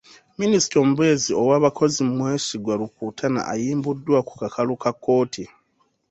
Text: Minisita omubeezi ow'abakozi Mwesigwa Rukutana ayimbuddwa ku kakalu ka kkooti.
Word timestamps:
Minisita 0.39 0.75
omubeezi 0.83 1.31
ow'abakozi 1.41 1.99
Mwesigwa 2.09 2.73
Rukutana 2.79 3.39
ayimbuddwa 3.53 4.19
ku 4.27 4.33
kakalu 4.41 4.73
ka 4.83 4.91
kkooti. 4.95 5.43